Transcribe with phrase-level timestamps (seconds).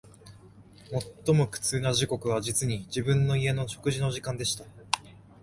[1.23, 4.65] 最も苦痛な時刻は、実に、自分の家の食事の時間でした